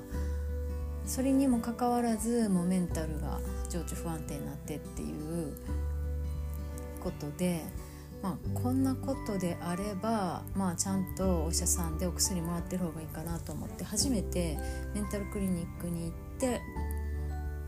[1.04, 5.54] それにもかかわらずもうメンタルが情緒不安定になってっていう
[7.00, 7.62] ことで、
[8.22, 14.58] まあ、こんなことであれば、まあ、ちゃんとお医者さんでお薬もらってる方がいいかなと思って初めて
[14.94, 16.60] メンタルクリニックに行って、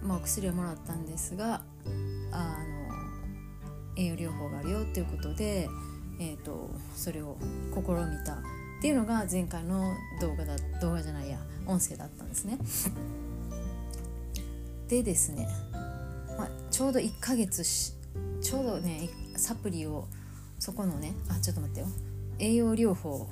[0.02, 1.62] まあ、お薬をもらったんですが
[2.32, 2.82] あの
[3.96, 5.68] 栄養療法があるよっていうことで、
[6.18, 7.36] えーと、それを
[7.74, 8.36] 試みたっ
[8.80, 12.58] ていうのが前回の動画だ動画じゃないや音声だったんですね。
[14.88, 15.48] でですね、
[16.36, 17.62] まあ、ちょうど1ヶ月
[18.42, 20.06] ちょうどねサプリを
[20.58, 21.86] そこのねあちょっと待ってよ
[22.38, 23.28] 栄養療法、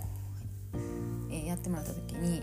[1.30, 2.42] えー、やってもらった時に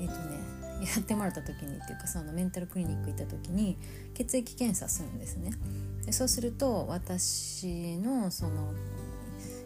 [0.00, 0.36] えっ、ー、とね
[0.80, 3.78] やってもらった時にっていうかそのメンタルクリニック行った時に
[4.14, 5.52] 血液検査するんですね。
[6.04, 8.72] でそうすると私のその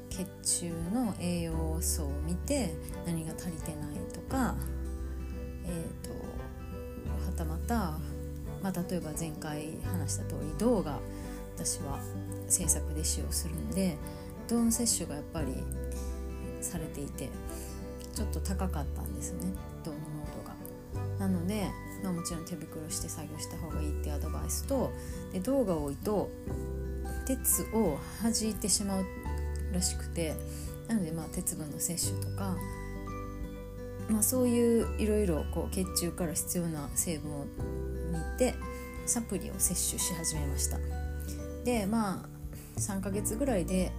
[0.09, 0.27] 血
[0.61, 2.75] 中の栄養素を見て
[3.07, 4.55] 何が足りてないとか
[5.71, 6.11] えーと、
[7.27, 7.75] はたまた、
[8.63, 10.99] まあ、例えば前回話した通り銅が
[11.57, 12.01] 私は
[12.51, 13.97] 制作で使用するんで
[14.49, 15.55] 銅の摂取がやっぱり
[16.61, 17.29] されていて
[18.15, 19.53] ちょっと高かったんですね
[19.85, 20.05] 銅の濃
[20.37, 20.61] 度が。
[21.19, 21.69] なので、
[22.03, 24.91] まあ、もちろん手袋して作業した方がいいってアドバイスと
[25.33, 26.31] で銅が多いと
[27.27, 29.05] 鉄を弾いてしまう
[29.73, 30.35] らしくて
[30.89, 32.57] なのでまあ鉄分の摂取とか、
[34.09, 37.45] まあ、そういういろいろ血中から必要な成分を
[38.11, 38.55] 見て
[39.07, 40.79] サプリを摂取し始めました
[41.65, 42.30] でまあ
[42.81, 43.93] 3ヶ月ぐらいで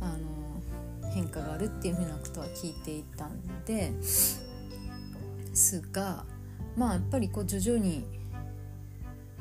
[0.00, 4.40] あの変化があるっていうふうなことは聞いていたんです
[5.92, 6.24] が
[6.76, 8.04] まあやっぱりこう徐々に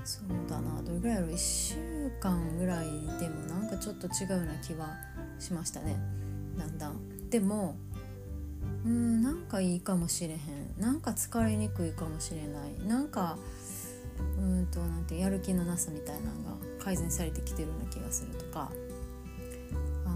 [0.04, 1.76] そうだなどれぐらいやろう1週
[2.22, 2.86] 間ぐらい
[3.20, 4.96] でもなんかちょっと違うような気は
[5.38, 5.98] しましたね。
[6.58, 7.76] だんだんでも
[8.86, 10.40] うんなんかいいかもしれへん
[10.80, 12.88] なんか疲れにくいかもしれない。
[12.88, 13.38] なんか
[14.40, 18.72] うんとなんてやる気のなさみたいなのが改善されてきてるような気がするとか
[20.06, 20.10] あ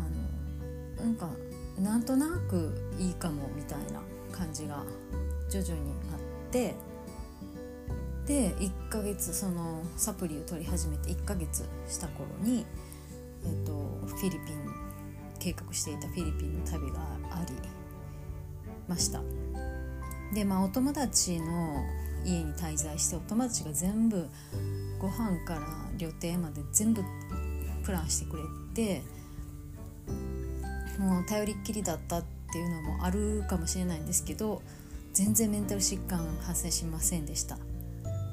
[1.02, 1.30] のなんか
[1.78, 4.82] なんとなくいいかもみたいな感じが
[5.50, 6.74] 徐々にあって
[8.26, 12.66] で1ヶ月そのサプリを取り始めて1ヶ月した頃に、
[13.44, 13.74] えっと、
[14.08, 14.64] フィリピン
[15.39, 17.00] 計画していたフィリピンの旅が
[17.32, 17.54] あり
[18.88, 19.22] ました。
[20.34, 21.84] でまあお友達の
[22.24, 24.30] 家に滞在してお友達が全部
[25.00, 27.04] ご飯から旅程まで全部
[27.84, 28.43] プランしてくれ
[28.74, 29.02] て
[30.97, 34.62] もう頼りっきりだったっていうのもあるかもしれないんですけど
[35.14, 37.56] 全然メンタル疾患発生しませんでした。
[37.56, 37.60] っ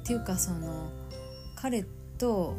[0.04, 0.90] ていうかその
[1.56, 1.84] 彼
[2.18, 2.54] と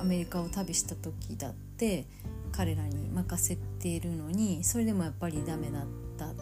[0.00, 2.06] アメリカを旅した時だって
[2.52, 5.82] 彼らに任せているのにそれでもやっぱりダメだっ
[6.16, 6.32] た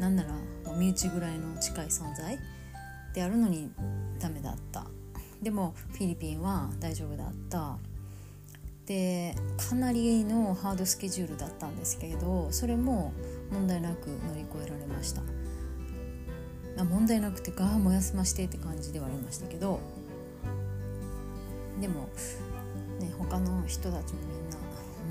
[0.00, 0.30] なんなら
[0.78, 2.38] 身内ぐらいの近い存在
[3.14, 3.70] であるのに
[4.18, 4.86] ダメだった
[5.42, 7.76] でもフィリピンは大丈夫だった。
[8.86, 13.12] でかなりのハードスケジュールだったんですけれどそれも
[13.52, 15.22] 問題なく乗り越えられました。
[16.78, 19.80] あ問題なくてガーも休ましてって感じではありましたけど。
[21.80, 22.08] でも
[23.00, 24.20] ね他の人たちも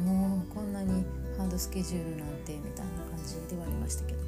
[0.05, 1.05] みんなもうこんなに
[1.37, 4.19] ハードスケジュールなんてみたいな感じではありましたけど。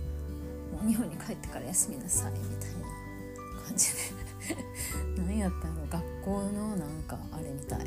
[0.73, 4.22] もう日本に帰ってから休みなさいみたいな感じで。
[5.17, 7.79] 何やったの学校のなんかあれみたい。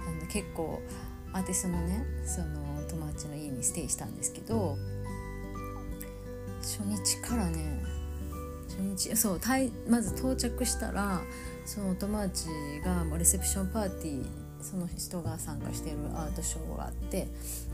[0.00, 0.80] あの結構
[1.32, 4.76] アーティストのねその友達の家にステイしたんですけど
[6.60, 7.82] 初日からね
[8.68, 9.40] 初日そう
[9.88, 11.20] まず到着したら
[11.64, 12.48] その友達
[12.84, 14.26] がもうレセプションパーティー
[14.60, 17.28] その人が参加してるアートショーがあって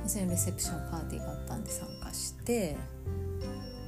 [0.06, 2.76] そのレセプションパーティーがあったんで参加して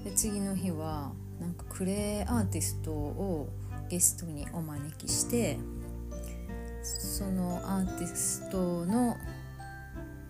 [0.05, 3.49] で次の日はなんかクレーアーティストを
[3.89, 5.59] ゲストにお招きして
[6.82, 9.16] そのアーティストの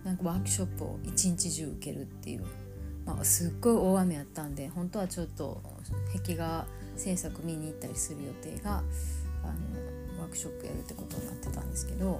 [0.03, 2.45] なんかワークショップを一日中受けるっていう、
[3.05, 5.61] まあ、すっごい大雨やったんで本当はちょっと
[6.15, 8.77] 壁画制作見に行ったりする予定が
[9.43, 12.19] あのワークショップやるってことになってたんですけど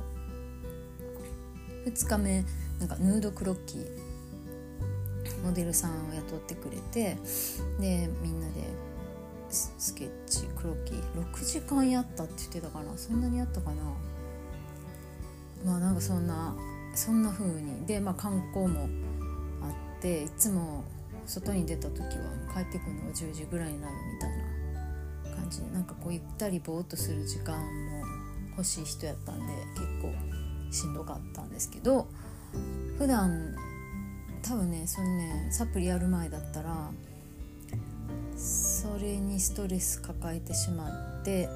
[1.86, 2.44] 2日目
[2.80, 3.86] なんかヌードクロッキー
[5.44, 7.18] モデルさんを雇ってくれて
[7.80, 8.62] でみんなで
[9.50, 11.02] スケッチクロッキー。
[11.34, 12.98] 6時間やったって言ってたかな。
[12.98, 13.84] そんなにやったかな。
[15.66, 16.56] まあなんかそんな
[16.96, 17.86] そんな風に。
[17.86, 18.88] でまあ観光も
[19.62, 20.84] あっていつも
[21.26, 22.08] 外に出た時は
[22.54, 28.04] 帰ってくるのが10時ぐらいになるみたいな感じでなんかこうゆったりぼーっとする時間も
[28.58, 30.12] 欲しい人やったんで結構
[30.72, 32.08] しんどかったんですけど
[32.98, 33.56] 普段
[34.42, 36.90] 多分ねそのねサプリやる前だったら
[38.80, 41.50] それにストレス抱えてしまって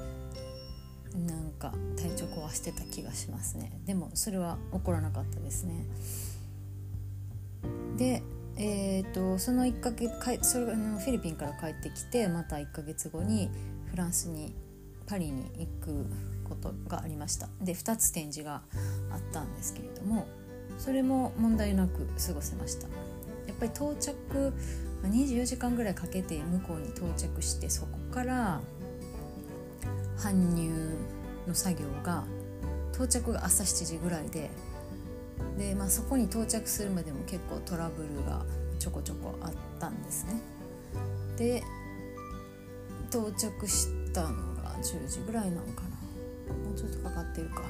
[1.26, 3.72] なんか体調壊してた気がしますね。
[3.86, 5.86] でもそれは起こらなかったですね。
[7.96, 8.22] で
[8.56, 13.48] えーと、その1ヶ月それフィリピンから帰ってきてまた1ヶ月後に
[13.90, 14.54] フランスに
[15.06, 16.06] パリに行く
[16.46, 17.48] ことがありました。
[17.62, 18.62] で2つ展示が
[19.10, 20.26] あったんですけれども
[20.76, 22.86] それも問題なく過ごせました。
[23.46, 24.52] やっぱり到着
[25.08, 28.60] 24時間ぐらいかけて向こうに到着してそこから
[30.16, 30.96] 搬入
[31.46, 32.24] の作業が
[32.92, 34.50] 到着が朝7時ぐらいで
[35.58, 38.44] で、まあ、そこに到着するまでも結構トラブルが
[38.78, 40.40] ちょこちょこあったんですね。
[41.36, 41.62] で
[43.10, 45.82] 到着したのが10時ぐらいなのか
[46.48, 47.62] なもうちょっとかかってるか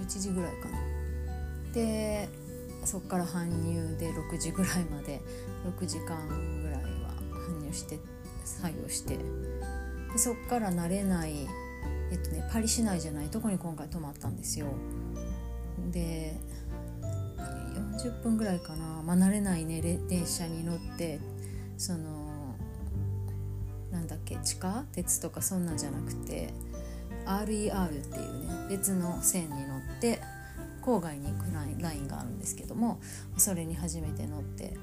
[0.00, 0.78] 11時ぐらいかな。
[1.72, 2.28] で
[2.84, 5.20] そっから搬入で6時ぐらいまで
[5.78, 6.16] 6時間
[6.62, 7.10] ぐらいは
[7.48, 7.98] 搬入して
[8.44, 9.22] 作業してで
[10.18, 11.46] そっから慣れない
[12.10, 14.66] えっとねパリ市内じゃないとこに今回泊まったんですよ。
[15.90, 16.36] で
[18.02, 21.20] 40分ぐらいかな、まあ、慣れないね電車に乗って
[21.76, 22.56] その
[23.90, 26.52] なんだっけ地下鉄とかそんなんじゃなくて
[27.26, 30.20] RER っていうね別の線に乗って
[30.82, 31.46] 郊外に行く
[31.80, 33.00] ラインがあるんですけども
[33.36, 34.76] それに初めて乗って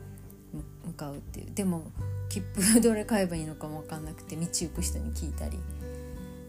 [0.86, 1.54] 向かうっていう。
[1.54, 1.92] でも
[2.30, 5.60] 切符どれ買えばいいのかも分かんなくて道行く人に聞いたり、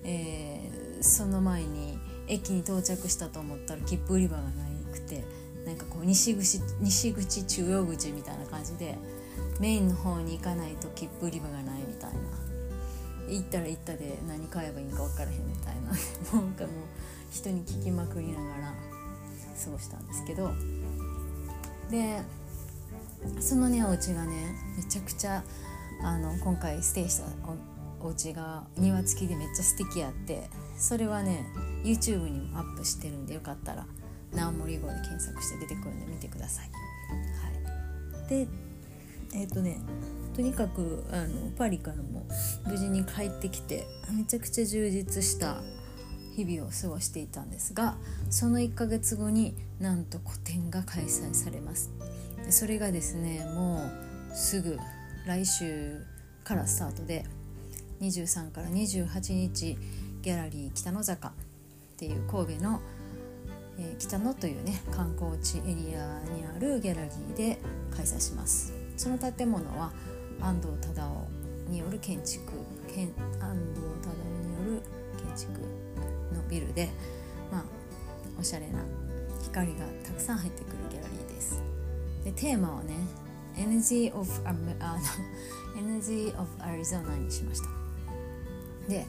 [0.05, 1.99] えー、その前に
[2.29, 4.51] 駅に到着したと思ったら切符売り場がな
[4.93, 5.25] くて
[5.65, 8.97] なんかこう西口西口中央口みたいな感じで
[9.59, 12.19] メインの方に行かないと切符売り場がないみたいな。
[13.29, 15.93] 行ったら行ったで何買えばいいんか分からへんみたいな。
[16.35, 16.73] なんかもう
[17.31, 18.90] 人に聞きまくりながら。
[19.61, 20.51] 過ごしたんですけど
[21.91, 22.23] で
[23.41, 25.43] そのねお家がねめちゃくちゃ
[26.03, 27.25] あの今回ステイした
[28.03, 30.49] おお家が庭付きでめっちゃ素敵やって
[30.79, 31.45] それはね
[31.85, 33.87] YouTube にもアップしてるんでよかったら
[34.33, 36.71] 「ナオモリ号」で検索して出てくるんで見てください。
[36.71, 38.49] はい、で
[39.35, 39.79] えっ、ー、とね
[40.35, 42.27] とにかくあのパリからも
[42.67, 45.61] 無事に帰ってきてめちゃくちゃ充実した
[46.45, 47.97] 日々を過ごしていたんですが
[48.31, 51.91] その1ヶ月後になんと個展が開催されます。
[52.49, 53.91] それがですねも
[54.33, 54.79] うすぐ
[55.27, 56.05] 来週
[56.43, 57.25] からスタートで
[58.01, 59.77] 23から28日
[60.23, 61.33] ギャラリー北野坂っ
[61.97, 62.81] ていう神戸の、
[63.79, 67.59] えー、北野というね観光地エリアにあるギャラリーで
[67.95, 68.73] 開催します。
[68.97, 69.93] その建物は
[70.41, 71.03] 安藤忠
[71.69, 72.53] 雄による建築
[72.89, 74.83] 安藤忠雄による
[75.17, 75.80] 建築
[76.51, 76.91] ビルで
[77.51, 77.65] まあ
[78.39, 78.81] おしゃれな
[79.43, 81.63] 光がたくさん入ってくるギャラリーです。
[82.25, 82.95] でテーマはね
[83.57, 84.59] Energy of, あの
[85.77, 87.69] Energy of Arizona にしました。
[88.89, 89.07] で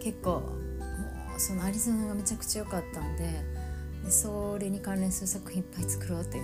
[0.00, 3.24] 結構もうそのアリゾナがめちゃくちゃ良かったんで
[4.04, 6.40] でそれに関連する作品いっぱい作ろうってい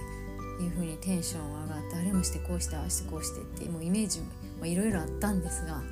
[0.67, 4.21] うふうにテンション上がってあれもしてこうしてああしてこうしてってもうイメージ
[4.59, 5.83] もいろいろあったんですが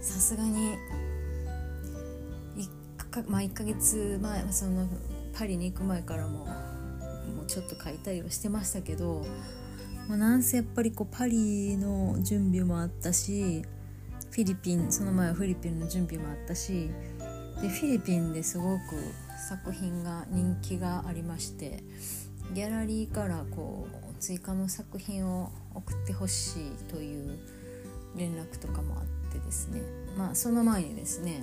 [0.00, 0.74] さすがに
[3.12, 4.88] か,、まあ、1ヶ月前その
[5.32, 9.24] パリに行く前からももうちょっと書いたりはしてましたけど、
[10.08, 13.62] まあ、なんせやっぱりこうパリの準備もあったし
[14.30, 16.90] フィリピンその前はフィリピンの準備もあったし
[17.60, 18.80] でフィリピンですごく
[19.48, 21.84] 作品が人気がありまして
[22.54, 27.38] ギャラリーからこう追加の作品を送ってほしいという
[28.16, 29.80] 連絡とかもあってですね。
[30.16, 31.42] まあその前にですね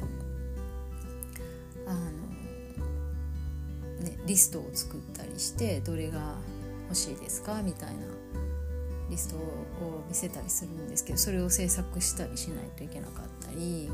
[1.89, 1.99] あの
[4.05, 6.35] ねリストを作ったりしてどれが
[6.87, 8.05] 欲しいですかみたいな
[9.09, 13.89] リストを見せたりするんですけどそれを制作したりしないといけなかったり。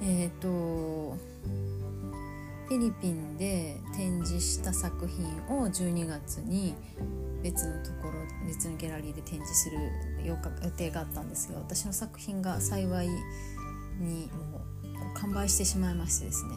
[0.00, 1.16] えっ、ー、と
[2.68, 6.74] フィリピンで展示した作品を12月に
[7.42, 8.12] 別のところ
[8.46, 9.78] 別のギャラリーで展示する
[10.22, 10.36] 予
[10.76, 14.67] 定があったんですが私の作品が幸いにもう
[15.14, 16.52] 完売してしまいましてですね。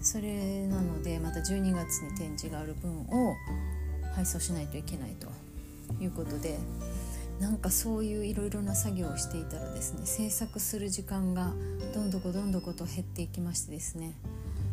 [0.00, 3.36] それなのでまた12月に展示がある分を
[4.14, 5.28] 配送しないといけないと
[6.02, 6.58] いうことで
[7.38, 11.52] なんかそういういろいろな作業をしていたらですね制作する時間が
[11.94, 14.14] どんどこどんどこと減っていきましてですね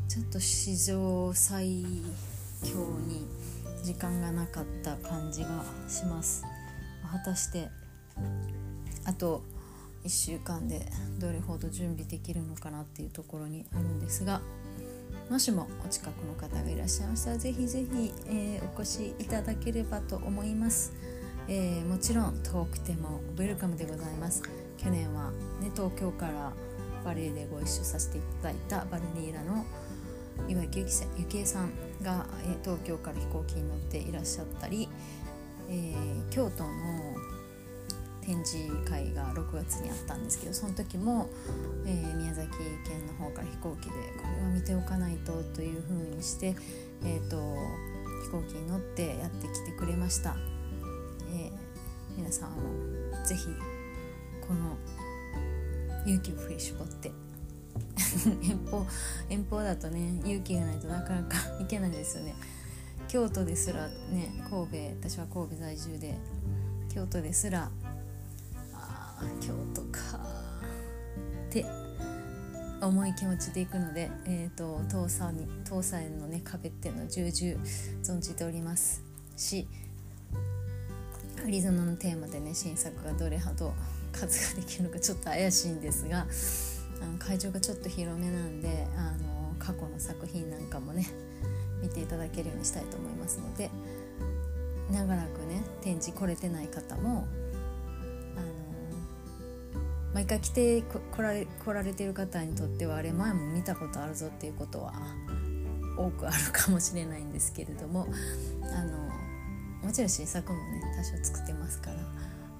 [0.07, 1.83] ちょっと史上最
[2.63, 2.77] 強
[3.07, 3.27] に
[3.83, 6.43] 時間がなかった感じがします。
[7.09, 7.69] 果たして
[9.05, 9.43] あと
[10.07, 10.85] 1週間で
[11.19, 14.41] どれほど準備できるのかなっていうところにあるんですが
[15.29, 20.93] もしもお近くの方がいらっしゃいましたらぜひぜひ、えー、お越しいただければと思います、
[21.49, 24.43] えー、もちろん遠くてもウェルカムでございます。
[24.77, 26.53] 去年は、ね、東京から
[27.03, 29.65] バレエでご一緒させていただいたバルニーラの
[30.47, 30.69] 岩井
[31.17, 34.87] ゆきえさんが、えー、東京から飛行機に乗っていらっしゃったり、
[35.67, 36.69] えー、京都の
[38.27, 41.29] 展示会が6月にあったんですけどその時も、
[41.85, 42.49] えー、宮崎
[42.85, 46.53] 県の方から飛行機でこれは見ておかないとというふうにして、
[47.05, 47.37] えーと、
[48.25, 50.35] 飛行機に乗ってやってきてくれました、
[51.33, 51.51] えー、
[52.17, 52.57] 皆さんも
[53.25, 53.45] ぜひ
[54.45, 54.75] この
[56.05, 57.11] 勇気を振り絞って
[58.43, 58.85] 遠方
[59.29, 62.35] 遠方だとね勇気がないとなかなか行けないですよね。
[63.07, 66.17] 京都ですらね神戸私は神戸在住で
[66.93, 67.71] 京都ですら
[69.41, 70.19] 京都か
[71.49, 71.65] って
[72.81, 77.63] 重い気持ちで行くので、えーと、と東に東西のね壁っていうのを重々
[78.03, 79.03] 存じております
[79.35, 79.67] し
[81.45, 83.73] アリゾナのテーマでね新作がどれほど
[84.11, 86.25] 数ができるのかちょっと怪しいんですが
[87.01, 91.07] あの会場がちょっと広めなんであの過去の作品なんかもね
[91.81, 93.69] 見ていただけるようにしたいと思いますので
[94.91, 97.27] 長らくね展示来れてない方も
[100.17, 104.91] 毎回来て来られ来られてる方にとってはあれ前も見たことあるぞっていうことは
[105.95, 108.07] 多くあるかもしれないんですけれども
[108.63, 108.97] あの
[109.83, 111.97] もちろん新作もね多少作ってますから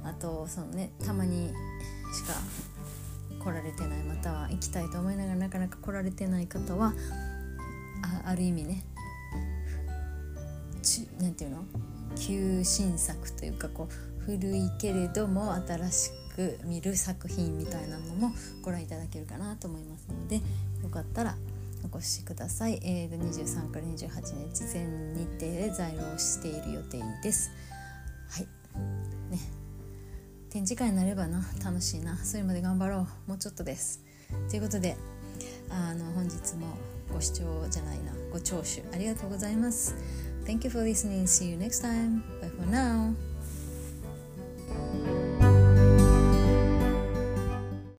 [0.08, 1.48] あとそのねたまに
[2.14, 2.34] しか
[3.44, 6.94] 来られてないまたは行きたいと思いながらなかなか来られてない方は
[8.24, 8.86] あある意味ね
[11.20, 11.66] 何て言うの
[12.16, 16.27] 旧新作というかこう古いけれども新しく
[16.64, 18.32] 見る作品みたいなのも
[18.62, 20.38] ご覧いただけるかなと思いますので
[20.84, 21.36] よかったら
[21.84, 27.52] お越しください、えー、23から28日全日程で在労している予定です。
[28.30, 28.48] はい。
[30.50, 31.46] 展示会になればな。
[31.64, 32.18] 楽しいな。
[32.18, 33.30] それまで頑張ろう。
[33.30, 34.04] もうちょっとです。
[34.50, 34.98] ということで
[35.70, 36.68] あの本日も
[37.14, 38.12] ご視聴じゃないな。
[38.32, 39.96] ご聴取ありがとうございます。
[40.46, 41.24] Thank you for listening.
[41.24, 42.22] See you next time.
[42.42, 43.14] Bye for now.